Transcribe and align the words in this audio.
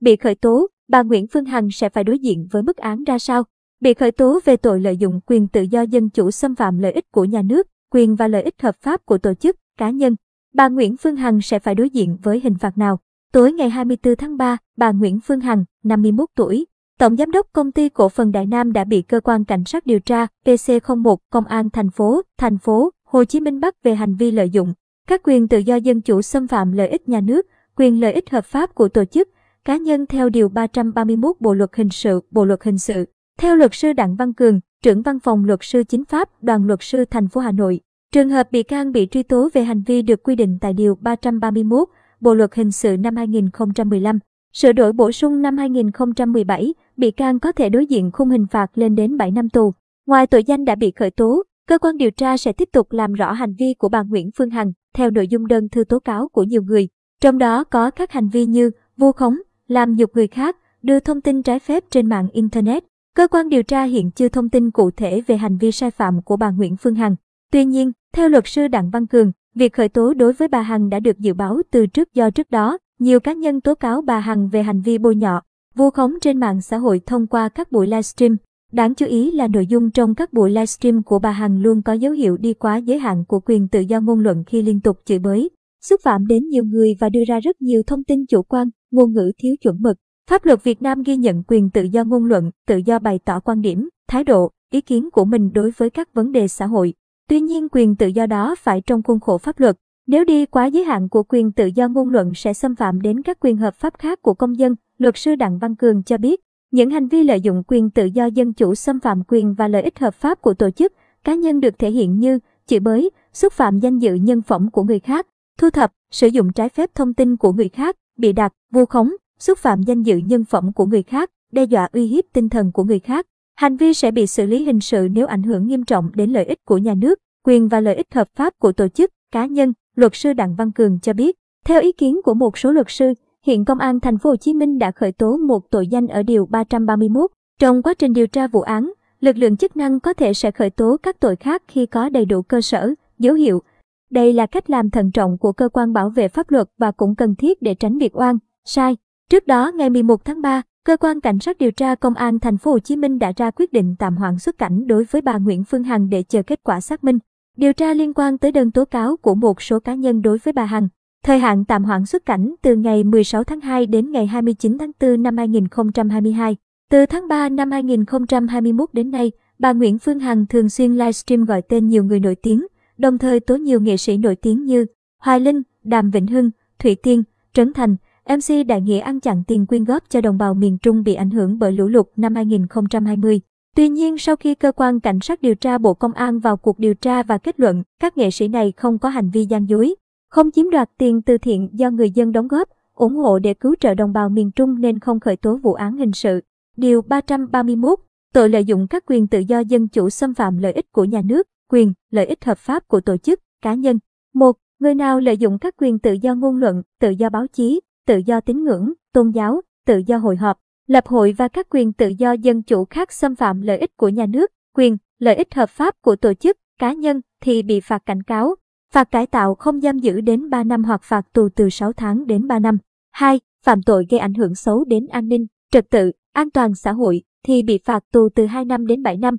bị 0.00 0.16
khởi 0.16 0.34
tố, 0.34 0.66
bà 0.88 1.02
Nguyễn 1.02 1.26
Phương 1.26 1.44
Hằng 1.44 1.70
sẽ 1.70 1.88
phải 1.88 2.04
đối 2.04 2.18
diện 2.18 2.46
với 2.50 2.62
mức 2.62 2.76
án 2.76 3.04
ra 3.04 3.18
sao? 3.18 3.44
Bị 3.80 3.94
khởi 3.94 4.12
tố 4.12 4.40
về 4.44 4.56
tội 4.56 4.80
lợi 4.80 4.96
dụng 4.96 5.20
quyền 5.26 5.48
tự 5.48 5.62
do 5.62 5.82
dân 5.82 6.10
chủ 6.10 6.30
xâm 6.30 6.54
phạm 6.54 6.78
lợi 6.78 6.92
ích 6.92 7.12
của 7.12 7.24
nhà 7.24 7.42
nước, 7.42 7.66
quyền 7.92 8.16
và 8.16 8.28
lợi 8.28 8.42
ích 8.42 8.62
hợp 8.62 8.76
pháp 8.80 9.06
của 9.06 9.18
tổ 9.18 9.34
chức, 9.34 9.56
cá 9.78 9.90
nhân. 9.90 10.16
Bà 10.54 10.68
Nguyễn 10.68 10.96
Phương 10.96 11.16
Hằng 11.16 11.40
sẽ 11.40 11.58
phải 11.58 11.74
đối 11.74 11.90
diện 11.90 12.16
với 12.22 12.40
hình 12.40 12.54
phạt 12.54 12.78
nào? 12.78 12.98
Tối 13.32 13.52
ngày 13.52 13.70
24 13.70 14.16
tháng 14.16 14.36
3, 14.36 14.56
bà 14.76 14.90
Nguyễn 14.90 15.20
Phương 15.20 15.40
Hằng, 15.40 15.64
51 15.84 16.28
tuổi, 16.36 16.66
Tổng 16.98 17.16
giám 17.16 17.30
đốc 17.30 17.46
công 17.52 17.72
ty 17.72 17.88
cổ 17.88 18.08
phần 18.08 18.32
Đại 18.32 18.46
Nam 18.46 18.72
đã 18.72 18.84
bị 18.84 19.02
cơ 19.02 19.20
quan 19.20 19.44
cảnh 19.44 19.64
sát 19.64 19.86
điều 19.86 20.00
tra 20.00 20.26
PC01 20.44 21.16
Công 21.30 21.44
an 21.44 21.70
thành 21.70 21.90
phố, 21.90 22.22
thành 22.38 22.58
phố 22.58 22.90
Hồ 23.04 23.24
Chí 23.24 23.40
Minh 23.40 23.60
bắt 23.60 23.82
về 23.82 23.94
hành 23.94 24.14
vi 24.14 24.30
lợi 24.30 24.50
dụng 24.50 24.74
các 25.08 25.20
quyền 25.24 25.48
tự 25.48 25.58
do 25.58 25.76
dân 25.76 26.00
chủ 26.00 26.22
xâm 26.22 26.48
phạm 26.48 26.72
lợi 26.72 26.88
ích 26.88 27.08
nhà 27.08 27.20
nước, 27.20 27.46
quyền 27.76 28.00
lợi 28.00 28.12
ích 28.12 28.30
hợp 28.30 28.44
pháp 28.44 28.74
của 28.74 28.88
tổ 28.88 29.04
chức, 29.04 29.28
cá 29.64 29.76
nhân 29.76 30.06
theo 30.06 30.28
điều 30.28 30.48
331 30.48 31.36
Bộ 31.40 31.54
luật 31.54 31.70
hình 31.76 31.88
sự, 31.90 32.20
Bộ 32.30 32.44
luật 32.44 32.62
hình 32.62 32.78
sự. 32.78 33.04
Theo 33.38 33.56
luật 33.56 33.74
sư 33.74 33.92
Đặng 33.92 34.16
Văn 34.16 34.34
Cường, 34.34 34.60
trưởng 34.82 35.02
văn 35.02 35.20
phòng 35.20 35.44
luật 35.44 35.58
sư 35.62 35.84
chính 35.84 36.04
pháp, 36.04 36.42
đoàn 36.42 36.66
luật 36.66 36.78
sư 36.82 37.04
thành 37.04 37.28
phố 37.28 37.40
Hà 37.40 37.52
Nội, 37.52 37.80
trường 38.12 38.28
hợp 38.28 38.52
bị 38.52 38.62
can 38.62 38.92
bị 38.92 39.08
truy 39.10 39.22
tố 39.22 39.48
về 39.52 39.64
hành 39.64 39.82
vi 39.82 40.02
được 40.02 40.22
quy 40.22 40.36
định 40.36 40.58
tại 40.60 40.72
điều 40.72 40.94
331 41.00 41.88
Bộ 42.20 42.34
luật 42.34 42.54
hình 42.54 42.72
sự 42.72 42.96
năm 42.96 43.16
2015, 43.16 44.18
sửa 44.52 44.72
đổi 44.72 44.92
bổ 44.92 45.12
sung 45.12 45.42
năm 45.42 45.56
2017, 45.56 46.74
bị 46.96 47.10
can 47.10 47.38
có 47.38 47.52
thể 47.52 47.68
đối 47.68 47.86
diện 47.86 48.10
khung 48.12 48.28
hình 48.28 48.46
phạt 48.46 48.78
lên 48.78 48.94
đến 48.94 49.16
7 49.16 49.30
năm 49.30 49.48
tù. 49.48 49.72
Ngoài 50.06 50.26
tội 50.26 50.44
danh 50.44 50.64
đã 50.64 50.74
bị 50.74 50.90
khởi 50.90 51.10
tố, 51.10 51.42
cơ 51.68 51.78
quan 51.78 51.96
điều 51.96 52.10
tra 52.10 52.36
sẽ 52.36 52.52
tiếp 52.52 52.68
tục 52.72 52.92
làm 52.92 53.12
rõ 53.12 53.32
hành 53.32 53.54
vi 53.58 53.74
của 53.74 53.88
bà 53.88 54.02
Nguyễn 54.02 54.30
Phương 54.38 54.50
Hằng 54.50 54.72
theo 54.94 55.10
nội 55.10 55.28
dung 55.28 55.46
đơn 55.46 55.68
thư 55.68 55.84
tố 55.84 55.98
cáo 55.98 56.28
của 56.28 56.42
nhiều 56.42 56.62
người. 56.62 56.88
Trong 57.20 57.38
đó 57.38 57.64
có 57.64 57.90
các 57.90 58.12
hành 58.12 58.28
vi 58.28 58.46
như 58.46 58.70
vu 58.96 59.12
khống, 59.12 59.36
làm 59.70 59.96
nhục 59.96 60.16
người 60.16 60.26
khác, 60.26 60.56
đưa 60.82 61.00
thông 61.00 61.20
tin 61.20 61.42
trái 61.42 61.58
phép 61.58 61.84
trên 61.90 62.08
mạng 62.08 62.28
Internet. 62.32 62.84
Cơ 63.16 63.28
quan 63.28 63.48
điều 63.48 63.62
tra 63.62 63.82
hiện 63.82 64.10
chưa 64.10 64.28
thông 64.28 64.48
tin 64.48 64.70
cụ 64.70 64.90
thể 64.90 65.20
về 65.20 65.36
hành 65.36 65.58
vi 65.58 65.72
sai 65.72 65.90
phạm 65.90 66.22
của 66.22 66.36
bà 66.36 66.50
Nguyễn 66.50 66.76
Phương 66.76 66.94
Hằng. 66.94 67.16
Tuy 67.52 67.64
nhiên, 67.64 67.92
theo 68.12 68.28
luật 68.28 68.46
sư 68.46 68.68
Đặng 68.68 68.90
Văn 68.90 69.06
Cường, 69.06 69.32
việc 69.54 69.72
khởi 69.72 69.88
tố 69.88 70.14
đối 70.14 70.32
với 70.32 70.48
bà 70.48 70.62
Hằng 70.62 70.90
đã 70.90 71.00
được 71.00 71.18
dự 71.18 71.34
báo 71.34 71.60
từ 71.70 71.86
trước 71.86 72.14
do 72.14 72.30
trước 72.30 72.50
đó, 72.50 72.78
nhiều 72.98 73.20
cá 73.20 73.32
nhân 73.32 73.60
tố 73.60 73.74
cáo 73.74 74.02
bà 74.02 74.20
Hằng 74.20 74.48
về 74.48 74.62
hành 74.62 74.80
vi 74.80 74.98
bôi 74.98 75.16
nhọ, 75.16 75.42
vu 75.74 75.90
khống 75.90 76.14
trên 76.20 76.40
mạng 76.40 76.60
xã 76.60 76.78
hội 76.78 77.00
thông 77.06 77.26
qua 77.26 77.48
các 77.48 77.72
buổi 77.72 77.86
livestream. 77.86 78.36
Đáng 78.72 78.94
chú 78.94 79.06
ý 79.06 79.30
là 79.30 79.48
nội 79.48 79.66
dung 79.66 79.90
trong 79.90 80.14
các 80.14 80.32
buổi 80.32 80.50
livestream 80.50 81.02
của 81.02 81.18
bà 81.18 81.30
Hằng 81.30 81.62
luôn 81.62 81.82
có 81.82 81.92
dấu 81.92 82.12
hiệu 82.12 82.36
đi 82.36 82.54
quá 82.54 82.76
giới 82.76 82.98
hạn 82.98 83.24
của 83.24 83.40
quyền 83.40 83.68
tự 83.68 83.80
do 83.80 84.00
ngôn 84.00 84.20
luận 84.20 84.44
khi 84.46 84.62
liên 84.62 84.80
tục 84.80 84.98
chửi 85.04 85.18
bới, 85.18 85.50
xúc 85.80 86.00
phạm 86.04 86.26
đến 86.26 86.48
nhiều 86.48 86.64
người 86.64 86.96
và 87.00 87.08
đưa 87.08 87.24
ra 87.26 87.40
rất 87.40 87.62
nhiều 87.62 87.82
thông 87.86 88.04
tin 88.04 88.26
chủ 88.26 88.42
quan, 88.42 88.68
ngôn 88.90 89.12
ngữ 89.12 89.32
thiếu 89.38 89.54
chuẩn 89.62 89.76
mực. 89.80 89.96
Pháp 90.30 90.44
luật 90.44 90.64
Việt 90.64 90.82
Nam 90.82 91.02
ghi 91.02 91.16
nhận 91.16 91.42
quyền 91.48 91.70
tự 91.70 91.82
do 91.82 92.04
ngôn 92.04 92.24
luận, 92.24 92.50
tự 92.66 92.76
do 92.76 92.98
bày 92.98 93.18
tỏ 93.24 93.40
quan 93.40 93.60
điểm, 93.60 93.88
thái 94.08 94.24
độ, 94.24 94.50
ý 94.72 94.80
kiến 94.80 95.10
của 95.10 95.24
mình 95.24 95.52
đối 95.52 95.70
với 95.76 95.90
các 95.90 96.14
vấn 96.14 96.32
đề 96.32 96.48
xã 96.48 96.66
hội. 96.66 96.94
Tuy 97.28 97.40
nhiên 97.40 97.68
quyền 97.72 97.96
tự 97.96 98.06
do 98.06 98.26
đó 98.26 98.54
phải 98.58 98.80
trong 98.86 99.02
khuôn 99.02 99.20
khổ 99.20 99.38
pháp 99.38 99.60
luật. 99.60 99.76
Nếu 100.06 100.24
đi 100.24 100.46
quá 100.46 100.66
giới 100.66 100.84
hạn 100.84 101.08
của 101.08 101.22
quyền 101.22 101.52
tự 101.52 101.66
do 101.66 101.88
ngôn 101.88 102.08
luận 102.08 102.32
sẽ 102.34 102.52
xâm 102.52 102.76
phạm 102.76 103.00
đến 103.00 103.22
các 103.22 103.40
quyền 103.40 103.56
hợp 103.56 103.74
pháp 103.74 103.98
khác 103.98 104.22
của 104.22 104.34
công 104.34 104.58
dân, 104.58 104.74
luật 104.98 105.16
sư 105.16 105.34
Đặng 105.34 105.58
Văn 105.58 105.76
Cường 105.76 106.02
cho 106.02 106.18
biết. 106.18 106.40
Những 106.72 106.90
hành 106.90 107.08
vi 107.08 107.22
lợi 107.22 107.40
dụng 107.40 107.62
quyền 107.68 107.90
tự 107.90 108.04
do 108.04 108.26
dân 108.26 108.52
chủ 108.52 108.74
xâm 108.74 109.00
phạm 109.00 109.22
quyền 109.28 109.54
và 109.54 109.68
lợi 109.68 109.82
ích 109.82 109.98
hợp 109.98 110.14
pháp 110.14 110.42
của 110.42 110.54
tổ 110.54 110.70
chức, 110.70 110.92
cá 111.24 111.34
nhân 111.34 111.60
được 111.60 111.78
thể 111.78 111.90
hiện 111.90 112.18
như 112.18 112.38
chửi 112.66 112.80
bới, 112.80 113.10
xúc 113.32 113.52
phạm 113.52 113.78
danh 113.78 113.98
dự 113.98 114.14
nhân 114.14 114.42
phẩm 114.42 114.70
của 114.70 114.82
người 114.82 115.00
khác, 115.00 115.26
thu 115.58 115.70
thập, 115.70 115.92
sử 116.10 116.26
dụng 116.26 116.52
trái 116.52 116.68
phép 116.68 116.90
thông 116.94 117.14
tin 117.14 117.36
của 117.36 117.52
người 117.52 117.68
khác, 117.68 117.96
bị 118.18 118.32
đặt, 118.32 118.52
vu 118.70 118.84
khống, 118.84 119.10
xúc 119.38 119.58
phạm 119.58 119.82
danh 119.82 120.02
dự 120.02 120.16
nhân 120.16 120.44
phẩm 120.44 120.72
của 120.72 120.86
người 120.86 121.02
khác, 121.02 121.30
đe 121.52 121.64
dọa 121.64 121.88
uy 121.92 122.06
hiếp 122.06 122.24
tinh 122.32 122.48
thần 122.48 122.72
của 122.72 122.84
người 122.84 122.98
khác. 122.98 123.26
Hành 123.56 123.76
vi 123.76 123.94
sẽ 123.94 124.10
bị 124.10 124.26
xử 124.26 124.46
lý 124.46 124.64
hình 124.64 124.80
sự 124.80 125.08
nếu 125.12 125.26
ảnh 125.26 125.42
hưởng 125.42 125.66
nghiêm 125.66 125.84
trọng 125.84 126.10
đến 126.14 126.30
lợi 126.30 126.44
ích 126.44 126.64
của 126.64 126.78
nhà 126.78 126.94
nước, 126.94 127.18
quyền 127.44 127.68
và 127.68 127.80
lợi 127.80 127.94
ích 127.94 128.14
hợp 128.14 128.28
pháp 128.34 128.52
của 128.58 128.72
tổ 128.72 128.88
chức, 128.88 129.10
cá 129.32 129.46
nhân, 129.46 129.72
luật 129.96 130.12
sư 130.14 130.32
Đặng 130.32 130.54
Văn 130.54 130.72
Cường 130.72 130.98
cho 131.02 131.12
biết. 131.12 131.36
Theo 131.64 131.80
ý 131.80 131.92
kiến 131.92 132.20
của 132.24 132.34
một 132.34 132.58
số 132.58 132.72
luật 132.72 132.86
sư, 132.90 133.14
hiện 133.46 133.64
công 133.64 133.78
an 133.78 134.00
thành 134.00 134.18
phố 134.18 134.30
Hồ 134.30 134.36
Chí 134.36 134.54
Minh 134.54 134.78
đã 134.78 134.90
khởi 134.90 135.12
tố 135.12 135.36
một 135.36 135.70
tội 135.70 135.86
danh 135.86 136.06
ở 136.06 136.22
điều 136.22 136.46
331. 136.46 137.30
Trong 137.58 137.82
quá 137.82 137.94
trình 137.94 138.12
điều 138.12 138.26
tra 138.26 138.46
vụ 138.46 138.60
án, 138.60 138.92
lực 139.20 139.36
lượng 139.36 139.56
chức 139.56 139.76
năng 139.76 140.00
có 140.00 140.12
thể 140.12 140.34
sẽ 140.34 140.50
khởi 140.50 140.70
tố 140.70 140.96
các 141.02 141.20
tội 141.20 141.36
khác 141.36 141.62
khi 141.68 141.86
có 141.86 142.08
đầy 142.08 142.24
đủ 142.24 142.42
cơ 142.42 142.60
sở, 142.60 142.94
dấu 143.18 143.34
hiệu. 143.34 143.62
Đây 144.10 144.32
là 144.32 144.46
cách 144.46 144.70
làm 144.70 144.90
thận 144.90 145.10
trọng 145.10 145.38
của 145.38 145.52
cơ 145.52 145.68
quan 145.68 145.92
bảo 145.92 146.10
vệ 146.10 146.28
pháp 146.28 146.50
luật 146.50 146.68
và 146.78 146.90
cũng 146.90 147.14
cần 147.14 147.34
thiết 147.34 147.62
để 147.62 147.74
tránh 147.74 147.98
việc 147.98 148.18
oan, 148.18 148.38
sai. 148.64 148.96
Trước 149.30 149.46
đó 149.46 149.72
ngày 149.74 149.90
11 149.90 150.24
tháng 150.24 150.42
3, 150.42 150.62
cơ 150.84 150.96
quan 150.96 151.20
cảnh 151.20 151.38
sát 151.38 151.58
điều 151.58 151.70
tra 151.70 151.94
công 151.94 152.14
an 152.14 152.38
thành 152.38 152.58
phố 152.58 152.70
Hồ 152.70 152.78
Chí 152.78 152.96
Minh 152.96 153.18
đã 153.18 153.32
ra 153.36 153.50
quyết 153.50 153.72
định 153.72 153.94
tạm 153.98 154.16
hoãn 154.16 154.38
xuất 154.38 154.58
cảnh 154.58 154.86
đối 154.86 155.04
với 155.04 155.22
bà 155.22 155.38
Nguyễn 155.38 155.64
Phương 155.64 155.84
Hằng 155.84 156.08
để 156.08 156.22
chờ 156.22 156.42
kết 156.42 156.60
quả 156.62 156.80
xác 156.80 157.04
minh. 157.04 157.18
Điều 157.56 157.72
tra 157.72 157.94
liên 157.94 158.14
quan 158.14 158.38
tới 158.38 158.52
đơn 158.52 158.70
tố 158.70 158.84
cáo 158.84 159.16
của 159.16 159.34
một 159.34 159.62
số 159.62 159.80
cá 159.80 159.94
nhân 159.94 160.22
đối 160.22 160.38
với 160.38 160.52
bà 160.52 160.64
Hằng. 160.64 160.88
Thời 161.24 161.38
hạn 161.38 161.64
tạm 161.64 161.84
hoãn 161.84 162.06
xuất 162.06 162.26
cảnh 162.26 162.54
từ 162.62 162.76
ngày 162.76 163.04
16 163.04 163.44
tháng 163.44 163.60
2 163.60 163.86
đến 163.86 164.10
ngày 164.10 164.26
29 164.26 164.78
tháng 164.78 164.90
4 165.00 165.22
năm 165.22 165.36
2022. 165.36 166.56
Từ 166.90 167.06
tháng 167.06 167.28
3 167.28 167.48
năm 167.48 167.70
2021 167.70 168.88
đến 168.92 169.10
nay, 169.10 169.32
bà 169.58 169.72
Nguyễn 169.72 169.98
Phương 169.98 170.18
Hằng 170.18 170.46
thường 170.46 170.68
xuyên 170.68 170.92
livestream 170.92 171.44
gọi 171.44 171.62
tên 171.62 171.88
nhiều 171.88 172.04
người 172.04 172.20
nổi 172.20 172.34
tiếng, 172.34 172.66
đồng 173.00 173.18
thời 173.18 173.40
tố 173.40 173.56
nhiều 173.56 173.80
nghệ 173.80 173.96
sĩ 173.96 174.16
nổi 174.16 174.36
tiếng 174.36 174.64
như 174.64 174.86
Hoài 175.18 175.40
Linh, 175.40 175.62
Đàm 175.84 176.10
Vĩnh 176.10 176.26
Hưng, 176.26 176.50
Thủy 176.78 176.94
Tiên, 176.94 177.22
Trấn 177.52 177.72
Thành, 177.72 177.96
MC 178.28 178.66
Đại 178.66 178.80
Nghĩa 178.80 178.98
ăn 178.98 179.20
chặn 179.20 179.42
tiền 179.46 179.66
quyên 179.66 179.84
góp 179.84 180.02
cho 180.08 180.20
đồng 180.20 180.38
bào 180.38 180.54
miền 180.54 180.78
Trung 180.78 181.02
bị 181.02 181.14
ảnh 181.14 181.30
hưởng 181.30 181.58
bởi 181.58 181.72
lũ 181.72 181.88
lụt 181.88 182.06
năm 182.16 182.34
2020. 182.34 183.40
Tuy 183.76 183.88
nhiên 183.88 184.18
sau 184.18 184.36
khi 184.36 184.54
cơ 184.54 184.72
quan 184.72 185.00
cảnh 185.00 185.18
sát 185.20 185.42
điều 185.42 185.54
tra 185.54 185.78
Bộ 185.78 185.94
Công 185.94 186.12
an 186.12 186.38
vào 186.38 186.56
cuộc 186.56 186.78
điều 186.78 186.94
tra 186.94 187.22
và 187.22 187.38
kết 187.38 187.60
luận 187.60 187.82
các 188.00 188.18
nghệ 188.18 188.30
sĩ 188.30 188.48
này 188.48 188.72
không 188.76 188.98
có 188.98 189.08
hành 189.08 189.30
vi 189.30 189.44
gian 189.44 189.68
dối, 189.68 189.94
không 190.30 190.50
chiếm 190.50 190.70
đoạt 190.70 190.90
tiền 190.98 191.22
từ 191.22 191.38
thiện 191.38 191.68
do 191.72 191.90
người 191.90 192.10
dân 192.10 192.32
đóng 192.32 192.48
góp, 192.48 192.68
ủng 192.94 193.16
hộ 193.16 193.38
để 193.38 193.54
cứu 193.54 193.74
trợ 193.80 193.94
đồng 193.94 194.12
bào 194.12 194.28
miền 194.28 194.50
Trung 194.50 194.80
nên 194.80 194.98
không 194.98 195.20
khởi 195.20 195.36
tố 195.36 195.56
vụ 195.56 195.74
án 195.74 195.96
hình 195.96 196.12
sự. 196.12 196.40
Điều 196.76 197.02
331, 197.02 197.98
tội 198.32 198.48
lợi 198.48 198.64
dụng 198.64 198.86
các 198.86 199.04
quyền 199.06 199.26
tự 199.26 199.38
do 199.38 199.58
dân 199.58 199.88
chủ 199.88 200.10
xâm 200.10 200.34
phạm 200.34 200.58
lợi 200.58 200.72
ích 200.72 200.92
của 200.92 201.04
nhà 201.04 201.22
nước, 201.24 201.46
quyền, 201.70 201.92
lợi 202.10 202.26
ích 202.26 202.44
hợp 202.44 202.58
pháp 202.58 202.88
của 202.88 203.00
tổ 203.00 203.16
chức, 203.16 203.40
cá 203.62 203.74
nhân. 203.74 203.98
1. 204.34 204.56
Người 204.78 204.94
nào 204.94 205.20
lợi 205.20 205.36
dụng 205.36 205.58
các 205.58 205.74
quyền 205.78 205.98
tự 205.98 206.12
do 206.12 206.34
ngôn 206.34 206.56
luận, 206.56 206.82
tự 207.00 207.10
do 207.10 207.30
báo 207.30 207.46
chí, 207.46 207.80
tự 208.06 208.16
do 208.26 208.40
tín 208.40 208.64
ngưỡng, 208.64 208.92
tôn 209.12 209.30
giáo, 209.30 209.60
tự 209.86 210.02
do 210.06 210.16
hội 210.16 210.36
họp, 210.36 210.58
lập 210.86 211.06
hội 211.06 211.34
và 211.38 211.48
các 211.48 211.66
quyền 211.70 211.92
tự 211.92 212.08
do 212.08 212.32
dân 212.32 212.62
chủ 212.62 212.84
khác 212.84 213.12
xâm 213.12 213.36
phạm 213.36 213.60
lợi 213.60 213.78
ích 213.78 213.96
của 213.96 214.08
nhà 214.08 214.26
nước, 214.26 214.50
quyền, 214.76 214.96
lợi 215.18 215.34
ích 215.34 215.54
hợp 215.54 215.70
pháp 215.70 215.94
của 216.02 216.16
tổ 216.16 216.34
chức, 216.34 216.56
cá 216.78 216.92
nhân 216.92 217.20
thì 217.42 217.62
bị 217.62 217.80
phạt 217.80 218.02
cảnh 218.06 218.22
cáo, 218.22 218.54
phạt 218.92 219.10
cải 219.10 219.26
tạo 219.26 219.54
không 219.54 219.80
giam 219.80 219.98
giữ 219.98 220.20
đến 220.20 220.50
3 220.50 220.64
năm 220.64 220.84
hoặc 220.84 221.02
phạt 221.02 221.32
tù 221.32 221.48
từ 221.56 221.70
6 221.70 221.92
tháng 221.92 222.26
đến 222.26 222.46
3 222.46 222.58
năm. 222.58 222.78
2. 223.10 223.40
Phạm 223.64 223.82
tội 223.82 224.06
gây 224.10 224.20
ảnh 224.20 224.34
hưởng 224.34 224.54
xấu 224.54 224.84
đến 224.84 225.06
an 225.06 225.28
ninh, 225.28 225.46
trật 225.72 225.90
tự, 225.90 226.12
an 226.32 226.50
toàn 226.50 226.74
xã 226.74 226.92
hội 226.92 227.22
thì 227.46 227.62
bị 227.62 227.78
phạt 227.84 228.04
tù 228.12 228.28
từ 228.34 228.46
2 228.46 228.64
năm 228.64 228.86
đến 228.86 229.02
7 229.02 229.16
năm. 229.16 229.36